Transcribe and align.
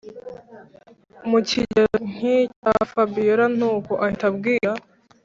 mukigero 1.29 1.97
nkicya 2.11 2.71
fabiora 2.91 3.45
nuko 3.57 3.91
ahita 4.05 4.25
abwira 4.31 4.71